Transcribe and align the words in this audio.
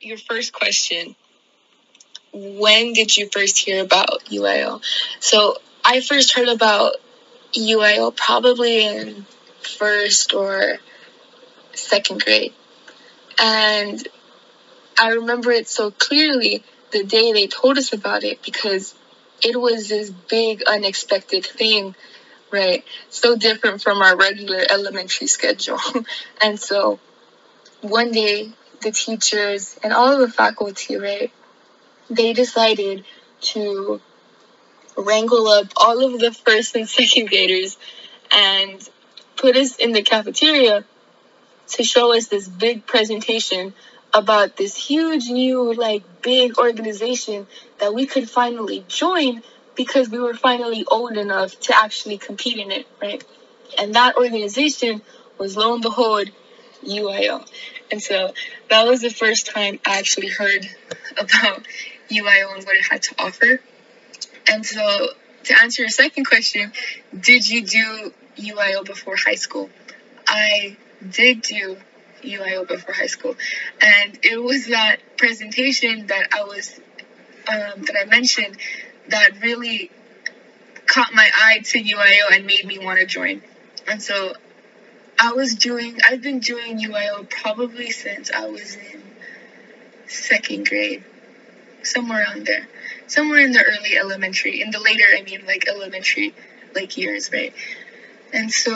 your 0.00 0.16
first 0.16 0.52
question 0.52 1.14
when 2.32 2.92
did 2.92 3.16
you 3.16 3.28
first 3.28 3.58
hear 3.58 3.82
about 3.82 4.24
UIL? 4.26 4.82
So 5.18 5.56
I 5.84 6.00
first 6.00 6.34
heard 6.34 6.48
about 6.48 6.94
UIL 7.52 8.14
probably 8.14 8.86
in 8.86 9.26
first 9.78 10.32
or 10.32 10.78
second 11.74 12.22
grade. 12.24 12.54
And 13.40 14.06
I 14.98 15.10
remember 15.10 15.50
it 15.50 15.68
so 15.68 15.90
clearly 15.90 16.62
the 16.92 17.04
day 17.04 17.32
they 17.32 17.46
told 17.46 17.78
us 17.78 17.92
about 17.92 18.22
it 18.22 18.42
because 18.42 18.94
it 19.42 19.60
was 19.60 19.88
this 19.88 20.10
big 20.10 20.62
unexpected 20.62 21.44
thing, 21.44 21.94
right? 22.50 22.84
So 23.08 23.36
different 23.36 23.82
from 23.82 24.02
our 24.02 24.16
regular 24.16 24.64
elementary 24.70 25.26
schedule. 25.26 25.80
and 26.40 26.60
so 26.60 27.00
one 27.80 28.12
day 28.12 28.52
the 28.80 28.90
teachers 28.90 29.78
and 29.82 29.92
all 29.92 30.12
of 30.12 30.20
the 30.20 30.30
faculty, 30.30 30.96
right, 30.96 31.32
they 32.08 32.32
decided 32.32 33.04
to 33.40 34.00
wrangle 34.96 35.48
up 35.48 35.66
all 35.76 36.04
of 36.04 36.20
the 36.20 36.32
first 36.32 36.74
and 36.76 36.88
second 36.88 37.28
graders 37.28 37.78
and 38.32 38.88
put 39.36 39.56
us 39.56 39.76
in 39.76 39.92
the 39.92 40.02
cafeteria 40.02 40.84
to 41.68 41.84
show 41.84 42.14
us 42.14 42.26
this 42.26 42.48
big 42.48 42.86
presentation 42.86 43.72
about 44.12 44.56
this 44.56 44.76
huge 44.76 45.28
new 45.28 45.72
like 45.72 46.02
big 46.20 46.58
organization 46.58 47.46
that 47.78 47.94
we 47.94 48.06
could 48.06 48.28
finally 48.28 48.84
join 48.88 49.42
because 49.76 50.10
we 50.10 50.18
were 50.18 50.34
finally 50.34 50.84
old 50.90 51.16
enough 51.16 51.58
to 51.60 51.74
actually 51.76 52.18
compete 52.18 52.58
in 52.58 52.70
it, 52.70 52.86
right? 53.00 53.24
And 53.78 53.94
that 53.94 54.16
organization 54.16 55.00
was 55.38 55.56
lo 55.56 55.74
and 55.74 55.82
behold 55.82 56.30
UIL. 56.84 57.46
And 57.90 58.02
so 58.02 58.34
that 58.68 58.86
was 58.86 59.00
the 59.00 59.10
first 59.10 59.46
time 59.46 59.80
I 59.86 59.98
actually 59.98 60.28
heard 60.28 60.68
about 61.18 61.66
UIL 62.10 62.54
and 62.54 62.64
what 62.64 62.76
it 62.76 62.84
had 62.88 63.02
to 63.02 63.14
offer. 63.18 63.60
And 64.50 64.64
so 64.64 65.08
to 65.44 65.62
answer 65.62 65.82
your 65.82 65.90
second 65.90 66.24
question, 66.24 66.72
did 67.18 67.48
you 67.48 67.64
do 67.64 68.12
UIL 68.36 68.84
before 68.84 69.16
high 69.16 69.34
school? 69.34 69.70
I 70.26 70.76
did 71.08 71.42
do 71.42 71.76
UIL 72.22 72.68
before 72.68 72.94
high 72.94 73.06
school. 73.06 73.36
And 73.80 74.18
it 74.22 74.42
was 74.42 74.66
that 74.66 74.98
presentation 75.16 76.06
that 76.08 76.28
I 76.32 76.44
was, 76.44 76.78
um, 77.48 77.82
that 77.82 77.96
I 78.00 78.04
mentioned 78.04 78.56
that 79.08 79.40
really 79.42 79.90
caught 80.86 81.12
my 81.14 81.28
eye 81.32 81.60
to 81.64 81.82
UIL 81.82 82.36
and 82.36 82.46
made 82.46 82.64
me 82.66 82.78
want 82.78 83.00
to 83.00 83.06
join. 83.06 83.42
And 83.86 84.02
so 84.02 84.34
I 85.22 85.32
was 85.32 85.54
doing, 85.54 85.98
I've 86.08 86.22
been 86.22 86.40
doing 86.40 86.78
UIL 86.78 87.28
probably 87.28 87.90
since 87.90 88.30
I 88.30 88.46
was 88.46 88.76
in 88.76 89.02
second 90.06 90.66
grade, 90.66 91.04
somewhere 91.82 92.22
around 92.22 92.46
there, 92.46 92.66
somewhere 93.06 93.40
in 93.40 93.52
the 93.52 93.62
early 93.62 93.98
elementary, 93.98 94.62
in 94.62 94.70
the 94.70 94.80
later, 94.80 95.04
I 95.14 95.20
mean, 95.20 95.44
like 95.46 95.68
elementary, 95.68 96.34
like 96.74 96.96
years, 96.96 97.30
right? 97.30 97.52
And 98.32 98.50
so 98.50 98.72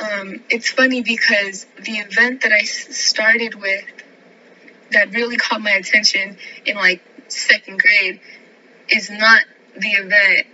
um, 0.00 0.42
it's 0.50 0.70
funny 0.70 1.02
because 1.02 1.64
the 1.82 1.92
event 1.92 2.42
that 2.42 2.52
I 2.52 2.64
started 2.64 3.54
with 3.54 3.84
that 4.90 5.14
really 5.14 5.38
caught 5.38 5.62
my 5.62 5.70
attention 5.70 6.36
in 6.66 6.76
like 6.76 7.02
second 7.28 7.80
grade 7.80 8.20
is 8.90 9.08
not 9.08 9.42
the 9.76 9.92
event 9.92 10.46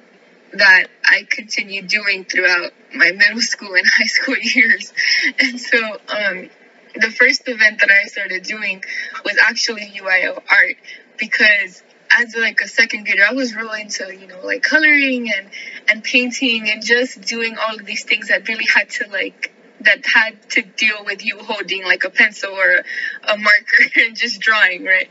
that 0.55 0.87
I 1.05 1.27
continued 1.29 1.89
doing 1.89 2.25
throughout 2.25 2.73
my 2.95 3.13
middle 3.13 3.41
school 3.41 3.75
and 3.75 3.87
high 3.99 4.07
school 4.07 4.37
years. 4.37 4.93
And 5.39 5.61
so, 5.61 5.79
um, 6.09 6.51
the 6.95 7.11
first 7.11 7.43
event 7.47 7.81
that 7.81 7.91
I 7.91 8.09
started 8.09 8.43
doing 8.43 8.83
was 9.25 9.37
actually 9.39 9.93
UIL 9.97 10.43
art 10.51 10.77
because 11.19 11.83
as 12.19 12.35
like 12.35 12.61
a 12.61 12.69
second 12.69 13.05
grader, 13.05 13.23
I 13.29 13.35
was 13.35 13.55
really 13.55 13.83
into, 13.83 14.13
you 14.15 14.27
know, 14.27 14.41
like 14.45 14.63
coloring 14.63 15.31
and, 15.33 15.49
and 15.89 16.03
painting 16.03 16.69
and 16.69 16.85
just 16.85 17.21
doing 17.21 17.57
all 17.57 17.77
of 17.77 17.87
these 17.87 18.05
things 18.05 18.29
that 18.29 18.49
really 18.49 18.67
had 18.67 18.91
to 18.91 19.09
like, 19.09 19.53
that 19.83 20.03
had 20.15 20.51
to 20.51 20.63
deal 20.63 21.05
with 21.05 21.25
you 21.25 21.39
holding 21.39 21.85
like 21.85 22.05
a 22.05 22.11
pencil 22.11 22.51
or 22.51 22.83
a 23.29 23.37
marker 23.37 23.85
and 24.01 24.17
just 24.17 24.41
drawing, 24.41 24.85
right? 24.85 25.09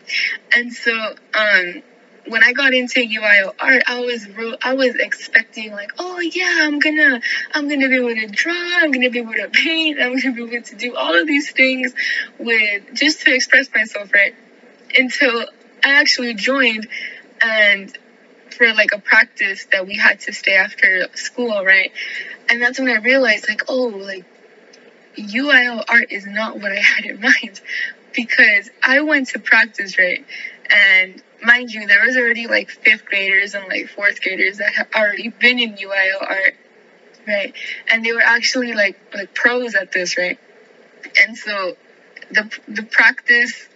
And 0.54 0.74
so, 0.74 0.94
um, 1.34 1.82
when 2.28 2.44
I 2.44 2.54
got 2.54 2.74
into 2.74 3.00
UIL 3.00 3.54
art, 3.60 3.84
I 3.88 4.00
was 4.02 4.28
real, 4.28 4.56
I 4.62 4.74
was 4.74 4.96
expecting 4.96 5.72
like, 5.72 5.92
oh 6.00 6.20
yeah, 6.20 6.60
I'm 6.62 6.80
gonna, 6.80 7.22
I'm 7.54 7.68
gonna 7.68 7.88
be 7.88 7.96
able 7.96 8.16
to 8.16 8.28
draw, 8.28 8.54
I'm 8.54 8.92
gonna 8.92 9.10
be 9.10 9.20
able 9.20 9.34
to 9.34 9.50
paint, 9.50 10.00
I'm 10.00 10.18
gonna 10.20 10.34
be 10.34 10.44
able 10.44 10.66
to 10.66 10.76
do 10.76 10.96
all 10.96 11.20
of 11.20 11.28
these 11.28 11.52
things 11.52 11.94
with 12.38 12.94
just 12.94 13.22
to 13.22 13.34
express 13.34 13.70
myself, 13.74 14.14
right? 14.14 14.36
Until 14.98 15.46
I 15.84 16.00
actually 16.00 16.34
joined 16.34 16.88
and 17.42 17.98
for 18.52 18.74
like 18.74 18.92
a 18.94 19.00
practice 19.00 19.66
that 19.72 19.88
we 19.88 19.96
had 19.96 20.20
to 20.22 20.34
stay 20.34 20.56
after 20.56 21.08
school, 21.16 21.64
right? 21.64 21.92
And 22.50 22.62
that's 22.62 22.80
when 22.80 22.90
I 22.90 22.98
realized 22.98 23.48
like, 23.48 23.64
oh, 23.70 23.88
like 23.88 24.26
UIL 25.18 25.84
art 25.88 26.12
is 26.12 26.26
not 26.26 26.60
what 26.60 26.72
I 26.72 26.80
had 26.80 27.06
in 27.06 27.22
mind 27.22 27.62
because 28.14 28.70
I 28.84 29.02
went 29.02 29.30
to 29.30 29.40
practice, 29.40 29.98
right? 29.98 30.26
And 30.70 31.22
mind 31.44 31.72
you, 31.72 31.88
there 31.88 32.06
was 32.06 32.16
already 32.18 32.48
like 32.48 32.70
fifth 32.70 33.06
graders 33.06 33.54
and 33.54 33.68
like 33.68 33.90
fourth 33.90 34.22
graders 34.22 34.58
that 34.58 34.74
had 34.74 34.88
already 34.96 35.30
been 35.30 35.60
in 35.60 35.76
UIL 35.76 36.22
art, 36.22 36.56
right? 37.28 37.54
And 37.88 38.06
they 38.06 38.14
were 38.14 38.22
actually 38.22 38.74
like 38.74 39.00
like 39.14 39.34
pros 39.34 39.76
at 39.76 39.92
this, 39.92 40.18
right? 40.18 40.40
And 41.26 41.38
so 41.38 41.76
the 42.32 42.52
the 42.68 42.84
practice 42.84 43.68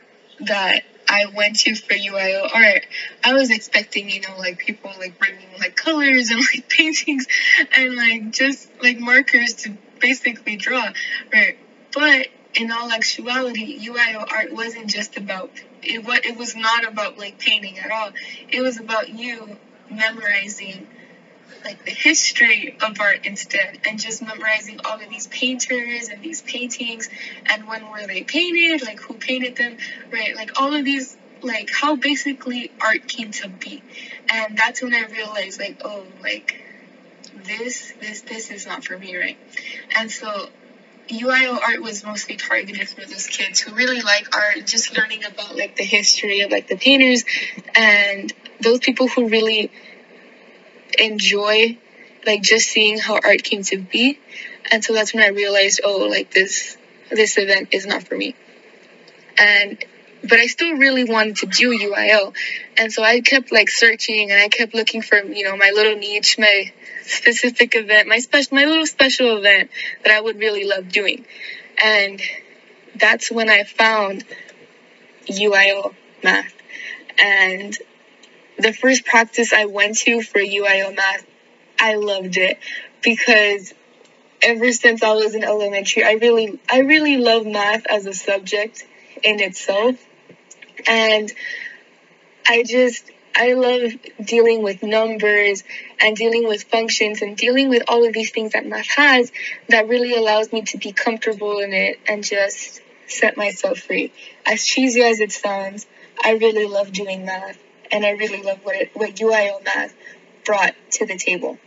that 0.42 0.84
I 1.08 1.26
went 1.26 1.60
to 1.60 1.76
for 1.76 1.94
UIL 1.94 2.50
art, 2.54 2.86
I 3.24 3.34
was 3.34 3.52
expecting, 3.52 4.10
you 4.10 4.22
know, 4.22 4.38
like 4.38 4.58
people 4.58 4.92
like 4.98 5.20
bringing 5.20 5.50
like 5.60 5.76
colors 5.76 6.30
and 6.30 6.40
like 6.54 6.70
paintings 6.70 7.28
and 7.76 7.96
like 7.96 8.32
just 8.32 8.70
like 8.82 9.00
markers 9.00 9.54
to 9.64 9.78
basically 10.00 10.56
draw, 10.56 10.90
right? 11.34 11.58
But 11.94 12.28
in 12.56 12.72
all 12.72 12.91
actuality, 12.91 13.80
UIL 13.88 14.31
art 14.31 14.53
wasn't 14.53 14.88
just 14.88 15.18
about 15.18 15.52
it. 15.81 16.06
What 16.06 16.25
it 16.25 16.38
was 16.38 16.56
not 16.56 16.88
about 16.88 17.18
like 17.18 17.40
painting 17.40 17.80
at 17.80 17.91
all. 17.91 18.12
It 18.50 18.62
was 18.62 18.80
about 18.80 19.09
you 19.09 19.58
memorizing 19.90 20.88
like 21.66 21.84
the 21.86 21.92
history 21.92 22.75
of 22.81 23.00
art 23.00 23.25
instead 23.25 23.80
and 23.88 24.00
just 24.00 24.22
memorizing 24.22 24.80
all 24.86 25.00
of 25.00 25.09
these 25.09 25.28
painters 25.28 26.09
and 26.09 26.22
these 26.22 26.42
paintings 26.42 27.09
and 27.46 27.68
when 27.68 27.90
were 27.90 28.06
they 28.06 28.24
painted 28.24 28.81
like 28.86 29.00
who 29.00 29.13
painted 29.13 29.56
them 29.56 29.78
right 30.12 30.36
like 30.36 30.59
all 30.59 30.74
of 30.74 30.84
these 30.84 31.16
like 31.42 31.69
how 31.72 31.96
basically 31.96 32.72
art 32.81 33.08
came 33.08 33.31
to 33.31 33.47
be 33.47 33.84
and 34.30 34.58
that's 34.58 34.81
when 34.81 34.94
i 34.94 35.03
realized 35.06 35.59
like 35.59 35.81
oh 35.86 36.06
like 36.22 36.62
this 37.46 37.94
this 38.00 38.22
this 38.22 38.52
is 38.52 38.66
not 38.66 38.84
for 38.84 38.97
me 38.97 39.18
right 39.18 39.38
and 39.96 40.12
so 40.12 40.50
UIL 41.09 41.59
art 41.62 41.81
was 41.81 42.03
mostly 42.03 42.38
targeted 42.38 42.88
for 42.88 43.02
those 43.02 43.28
kids 43.28 43.59
who 43.59 43.74
really 43.75 44.02
like 44.02 44.36
art, 44.36 44.66
just 44.66 44.97
learning 44.97 45.25
about 45.25 45.56
like 45.56 45.75
the 45.75 45.84
history 45.84 46.41
of 46.41 46.52
like 46.52 46.68
the 46.68 46.78
painters 46.78 47.25
and 47.75 48.31
those 48.62 48.80
people 48.80 49.08
who 49.08 49.28
really 49.28 49.72
enjoy 50.97 51.78
like 52.25 52.42
just 52.42 52.69
seeing 52.69 53.00
how 53.00 53.16
art 53.16 53.44
came 53.44 53.63
to 53.63 53.78
be. 53.78 54.19
And 54.72 54.84
so 54.84 54.94
that's 54.94 55.13
when 55.13 55.24
I 55.24 55.28
realized, 55.28 55.81
oh, 55.84 56.08
like 56.09 56.31
this 56.31 56.78
this 57.12 57.38
event 57.38 57.69
is 57.74 57.86
not 57.86 58.03
for 58.03 58.16
me. 58.16 58.36
And 59.38 59.84
but 60.24 60.40
I 60.40 60.48
still 60.48 60.76
really 60.76 61.04
wanted 61.04 61.38
to 61.38 61.46
do 61.48 61.78
UIL. 61.78 62.34
And 62.78 62.92
so 62.92 63.04
I 63.04 63.20
kept 63.22 63.52
like 63.52 63.70
searching 63.70 64.32
and 64.32 64.40
I 64.40 64.48
kept 64.48 64.74
looking 64.74 65.02
for, 65.02 65.18
you 65.18 65.44
know, 65.44 65.58
my 65.58 65.72
little 65.76 65.96
niche, 65.96 66.38
my 66.40 66.72
specific 67.04 67.76
event, 67.76 68.08
my 68.08 68.20
special, 68.20 68.56
my 68.56 68.66
little 68.66 68.86
special 68.86 69.38
event 69.38 69.70
that 70.04 70.14
I 70.14 70.22
would 70.22 70.40
really 70.40 70.66
love 70.66 70.90
doing. 70.90 71.26
And 71.84 72.22
that's 72.96 73.32
when 73.32 73.50
I 73.50 73.64
found 73.64 74.24
UIL 75.28 75.94
math. 76.24 76.54
And 77.22 77.78
the 78.58 78.74
first 78.74 79.06
practice 79.06 79.52
I 79.52 79.66
went 79.66 79.98
to 80.00 80.22
for 80.22 80.40
UIL 80.40 80.96
math, 80.96 81.26
I 81.80 81.96
loved 81.96 82.38
it 82.38 82.60
because 83.02 83.74
ever 84.42 84.72
since 84.72 85.04
I 85.04 85.14
was 85.14 85.36
in 85.36 85.44
elementary, 85.44 86.04
I 86.04 86.14
really, 86.14 86.60
I 86.72 86.80
really 86.80 87.18
love 87.18 87.46
math 87.46 87.86
as 87.90 88.06
a 88.06 88.14
subject 88.14 88.86
in 89.22 89.40
itself. 89.42 89.96
And 90.88 91.31
I 92.47 92.63
just, 92.63 93.09
I 93.35 93.53
love 93.53 93.91
dealing 94.24 94.63
with 94.63 94.83
numbers 94.83 95.63
and 96.00 96.15
dealing 96.15 96.47
with 96.47 96.63
functions 96.63 97.21
and 97.21 97.35
dealing 97.35 97.69
with 97.69 97.83
all 97.88 98.06
of 98.06 98.13
these 98.13 98.31
things 98.31 98.53
that 98.53 98.65
math 98.65 98.89
has 98.95 99.31
that 99.69 99.88
really 99.88 100.15
allows 100.15 100.51
me 100.51 100.62
to 100.63 100.77
be 100.77 100.91
comfortable 100.91 101.59
in 101.59 101.74
it 101.74 102.00
and 102.07 102.24
just 102.24 102.81
set 103.07 103.38
myself 103.38 103.80
free. 103.80 104.12
As 104.45 104.65
cheesy 104.65 105.01
as 105.01 105.19
it 105.19 105.31
sounds, 105.31 105.88
I 106.24 106.31
really 106.33 106.68
love 106.68 106.91
doing 106.91 107.25
math 107.25 107.57
and 107.91 108.06
I 108.06 108.12
really 108.12 108.41
love 108.41 108.59
what 108.63 108.75
it, 108.75 108.91
what 108.94 109.15
UIL 109.15 109.63
math 109.63 109.95
brought 110.45 110.75
to 110.91 111.06
the 111.06 111.18
table. 111.18 111.57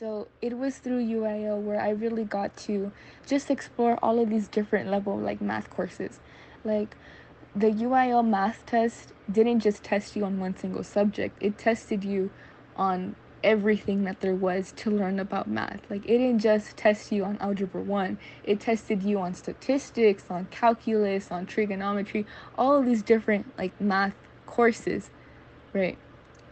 So 0.00 0.28
it 0.40 0.56
was 0.56 0.78
through 0.78 1.04
UIL 1.04 1.60
where 1.60 1.78
I 1.78 1.90
really 1.90 2.24
got 2.24 2.56
to 2.58 2.90
just 3.26 3.50
explore 3.50 3.98
all 4.02 4.18
of 4.18 4.30
these 4.30 4.48
different 4.48 4.90
level 4.90 5.18
like 5.18 5.42
math 5.42 5.68
courses. 5.68 6.20
Like 6.64 6.96
the 7.54 7.70
UIL 7.70 8.26
math 8.26 8.64
test 8.66 9.12
didn't 9.30 9.60
just 9.60 9.82
test 9.82 10.16
you 10.16 10.24
on 10.24 10.38
one 10.38 10.56
single 10.56 10.84
subject, 10.84 11.36
it 11.40 11.58
tested 11.58 12.04
you 12.04 12.30
on 12.76 13.16
everything 13.42 14.04
that 14.04 14.20
there 14.20 14.34
was 14.34 14.72
to 14.72 14.90
learn 14.90 15.18
about 15.18 15.48
math. 15.48 15.80
Like 15.88 16.04
it 16.04 16.18
didn't 16.18 16.40
just 16.40 16.76
test 16.76 17.10
you 17.10 17.24
on 17.24 17.38
algebra 17.40 17.80
1, 17.80 18.18
it 18.44 18.60
tested 18.60 19.02
you 19.02 19.18
on 19.18 19.34
statistics, 19.34 20.24
on 20.30 20.46
calculus, 20.50 21.30
on 21.30 21.46
trigonometry, 21.46 22.26
all 22.56 22.76
of 22.76 22.86
these 22.86 23.02
different 23.02 23.56
like 23.58 23.78
math 23.80 24.14
courses, 24.46 25.10
right? 25.72 25.98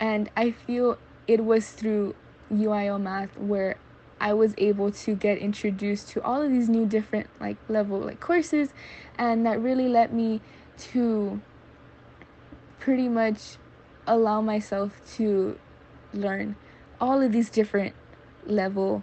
And 0.01 0.31
I 0.37 0.53
feel 0.53 0.99
it 1.27 1.45
was 1.45 1.71
through 1.71 2.15
UIL 2.53 3.01
math 3.01 3.37
where 3.37 3.77
I 4.21 4.33
was 4.33 4.55
able 4.59 4.91
to 4.91 5.15
get 5.15 5.39
introduced 5.39 6.09
to 6.11 6.23
all 6.23 6.43
of 6.43 6.51
these 6.51 6.69
new 6.69 6.87
different 6.87 7.29
like 7.41 7.57
level 7.69 8.01
like 8.01 8.19
courses 8.19 8.71
and 9.17 9.47
that 9.47 9.61
really 9.61 9.89
let 9.89 10.13
me 10.13 10.41
to 10.79 11.41
pretty 12.79 13.09
much 13.09 13.57
allow 14.07 14.41
myself 14.41 15.01
to 15.17 15.59
learn 16.13 16.57
all 17.01 17.21
of 17.21 17.33
these 17.33 17.51
different 17.51 17.95
level 18.47 19.03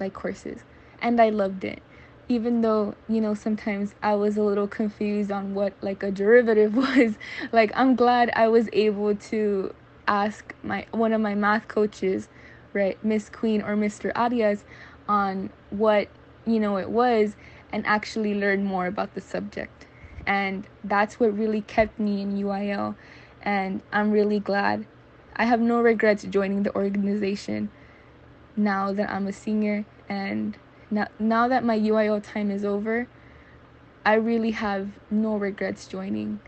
like 0.00 0.12
courses 0.12 0.64
and 1.00 1.20
I 1.20 1.30
loved 1.30 1.64
it 1.64 1.82
even 2.28 2.62
though 2.62 2.94
you 3.08 3.20
know 3.20 3.34
sometimes 3.34 3.94
I 4.02 4.14
was 4.14 4.36
a 4.36 4.42
little 4.42 4.66
confused 4.66 5.30
on 5.30 5.54
what 5.54 5.74
like 5.80 6.02
a 6.02 6.10
derivative 6.10 6.74
was 6.76 7.16
like 7.52 7.70
I'm 7.74 7.94
glad 7.94 8.30
I 8.34 8.48
was 8.48 8.68
able 8.72 9.14
to 9.14 9.74
ask 10.08 10.54
my 10.62 10.86
one 10.90 11.12
of 11.12 11.20
my 11.20 11.34
math 11.34 11.68
coaches 11.68 12.28
right 12.72 13.02
Miss 13.04 13.28
Queen 13.28 13.62
or 13.62 13.76
Mr. 13.76 14.12
adias 14.14 14.64
on 15.08 15.50
what 15.70 16.08
you 16.46 16.58
know 16.58 16.78
it 16.78 16.90
was 16.90 17.36
and 17.72 17.86
actually 17.86 18.34
learn 18.34 18.64
more 18.64 18.86
about 18.86 19.14
the 19.14 19.20
subject 19.20 19.86
and 20.26 20.66
that's 20.82 21.20
what 21.20 21.36
really 21.36 21.60
kept 21.62 21.98
me 21.98 22.22
in 22.22 22.36
UIL 22.36 22.96
and 23.42 23.82
I'm 23.92 24.10
really 24.10 24.40
glad 24.40 24.86
I 25.36 25.44
have 25.44 25.60
no 25.60 25.80
regrets 25.80 26.24
joining 26.24 26.62
the 26.62 26.74
organization 26.74 27.70
now 28.56 28.92
that 28.92 29.10
I'm 29.10 29.26
a 29.26 29.32
senior 29.32 29.84
and 30.08 30.56
now, 30.90 31.08
now 31.18 31.48
that 31.48 31.64
my 31.64 31.78
UIL 31.78 32.22
time 32.22 32.50
is 32.50 32.64
over, 32.64 33.08
I 34.06 34.14
really 34.14 34.52
have 34.52 34.90
no 35.10 35.36
regrets 35.36 35.88
joining 35.88 36.40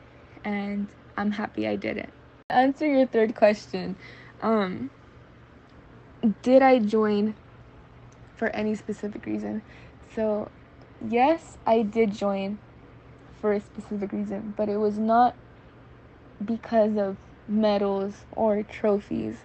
and 0.44 0.87
I'm 1.17 1.32
happy 1.32 1.67
I 1.67 1.76
did 1.76 1.96
it. 1.96 2.11
Answer 2.49 2.87
your 2.87 3.06
third 3.06 3.34
question. 3.34 3.96
Um 4.40 4.90
did 6.43 6.62
I 6.62 6.78
join 6.78 7.34
for 8.37 8.49
any 8.49 8.75
specific 8.75 9.26
reason? 9.26 9.62
So, 10.14 10.50
yes, 11.08 11.58
I 11.67 11.82
did 11.82 12.12
join 12.12 12.58
for 13.41 13.53
a 13.53 13.61
specific 13.61 14.12
reason, 14.12 14.55
but 14.56 14.69
it 14.69 14.77
was 14.77 14.99
not 14.99 15.35
because 16.44 16.97
of 16.97 17.17
medals 17.49 18.25
or 18.33 18.62
trophies 18.62 19.37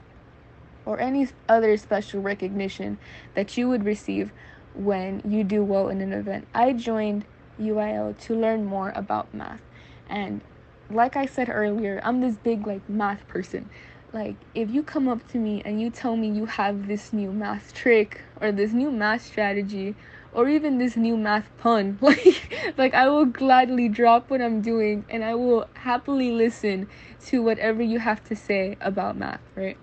or 0.86 1.00
any 1.00 1.28
other 1.48 1.78
special 1.78 2.22
recognition 2.22 2.98
that 3.36 3.58
you 3.58 3.70
would 3.70 3.86
receive 3.86 4.32
when 4.74 5.22
you 5.26 5.44
do 5.44 5.64
well 5.64 5.90
in 5.90 6.02
an 6.02 6.14
event. 6.14 6.48
I 6.54 6.74
joined 6.74 7.26
UIL 7.60 8.18
to 8.20 8.36
learn 8.36 8.66
more 8.66 8.92
about 8.96 9.34
math. 9.34 9.62
And 10.10 10.42
like 10.90 11.16
I 11.16 11.26
said 11.26 11.50
earlier, 11.50 12.02
I'm 12.04 12.22
this 12.22 12.36
big 12.36 12.66
like 12.66 12.88
math 12.90 13.28
person. 13.28 13.70
Like 14.14 14.36
if 14.56 14.70
you 14.70 14.84
come 14.84 15.08
up 15.08 15.26
to 15.32 15.38
me 15.38 15.62
and 15.64 15.80
you 15.82 15.90
tell 15.90 16.18
me 16.18 16.30
you 16.30 16.46
have 16.46 16.88
this 16.88 17.14
new 17.14 17.32
math 17.32 17.74
trick 17.74 18.22
or 18.42 18.52
this 18.52 18.74
new 18.74 18.92
math 18.92 19.26
strategy 19.26 19.96
or 20.34 20.48
even 20.48 20.78
this 20.78 20.96
new 20.96 21.18
math 21.18 21.50
pun, 21.58 21.98
like 22.02 22.74
like 22.78 22.94
I 22.94 23.10
will 23.10 23.26
gladly 23.26 23.90
drop 23.90 24.30
what 24.30 24.42
I'm 24.42 24.62
doing 24.62 25.06
and 25.10 25.24
I 25.24 25.36
will 25.36 25.68
happily 25.74 26.32
listen 26.32 26.88
to 27.28 27.42
whatever 27.42 27.82
you 27.82 28.00
have 28.00 28.24
to 28.26 28.36
say 28.36 28.78
about 28.82 29.18
math, 29.18 29.42
right? 29.56 29.78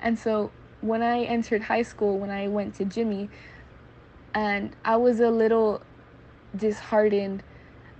And 0.00 0.18
so 0.18 0.50
when 0.80 1.02
I 1.02 1.24
entered 1.24 1.62
high 1.62 1.82
school, 1.82 2.18
when 2.18 2.30
I 2.30 2.48
went 2.48 2.74
to 2.76 2.84
Jimmy, 2.84 3.28
and 4.34 4.74
I 4.84 4.96
was 4.96 5.20
a 5.20 5.30
little 5.30 5.82
disheartened 6.54 7.42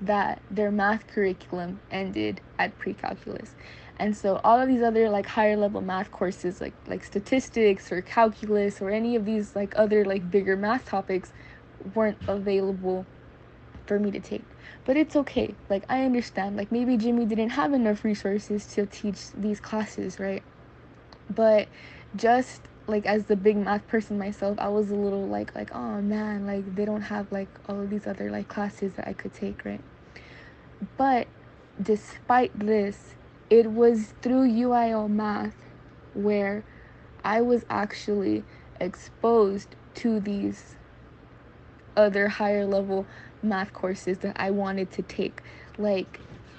that 0.01 0.41
their 0.51 0.71
math 0.71 1.07
curriculum 1.09 1.81
ended 1.91 2.41
at 2.59 2.79
pre-calculus. 2.79 3.55
And 3.99 4.17
so 4.17 4.41
all 4.45 4.61
of 4.61 4.69
these 4.69 4.83
other 4.83 5.11
like 5.11 5.27
higher 5.27 5.57
level 5.57 5.81
math 5.81 6.13
courses 6.13 6.61
like 6.61 6.75
like 6.87 7.03
statistics 7.03 7.91
or 7.91 8.01
calculus 8.01 8.81
or 8.81 8.91
any 8.91 9.17
of 9.17 9.25
these 9.25 9.57
like 9.57 9.77
other 9.77 10.05
like 10.05 10.31
bigger 10.31 10.57
math 10.57 10.87
topics 10.87 11.33
weren't 11.95 12.19
available 12.27 13.07
for 13.87 13.99
me 13.99 14.11
to 14.11 14.21
take. 14.21 14.45
But 14.85 14.97
it's 14.97 15.17
okay. 15.17 15.55
Like 15.69 15.85
I 15.89 16.05
understand. 16.05 16.57
Like 16.57 16.71
maybe 16.71 16.97
Jimmy 16.97 17.25
didn't 17.25 17.51
have 17.51 17.73
enough 17.73 18.05
resources 18.05 18.67
to 18.75 18.87
teach 18.87 19.33
these 19.33 19.61
classes, 19.61 20.21
right? 20.21 20.43
But 21.35 21.69
just 22.17 22.63
like 22.87 23.07
as 23.07 23.25
the 23.25 23.37
big 23.37 23.57
math 23.57 23.87
person 23.89 24.19
myself, 24.19 24.59
I 24.59 24.69
was 24.69 24.91
a 24.91 24.95
little 24.95 25.27
like 25.27 25.55
like 25.55 25.75
oh 25.75 26.01
man, 26.01 26.47
like 26.47 26.75
they 26.75 26.85
don't 26.85 27.03
have 27.03 27.31
like 27.33 27.49
all 27.69 27.81
of 27.81 27.91
these 27.91 28.07
other 28.07 28.31
like 28.31 28.49
classes 28.49 28.93
that 28.95 29.09
I 29.09 29.13
could 29.13 29.35
take, 29.35 29.65
right? 29.65 29.83
But 30.97 31.27
despite 31.81 32.59
this, 32.59 33.15
it 33.51 33.71
was 33.73 34.15
through 34.23 34.49
UIL 34.49 35.09
math 35.09 35.57
where 36.15 36.65
I 37.25 37.41
was 37.41 37.65
actually 37.69 38.45
exposed 38.81 39.75
to 39.97 40.21
these 40.21 40.77
other 41.99 42.29
higher 42.29 42.67
level 42.67 43.09
math 43.43 43.75
courses 43.75 44.21
that 44.21 44.37
I 44.41 44.53
wanted 44.53 44.93
to 44.93 45.03
take. 45.03 45.43
Like 45.79 46.28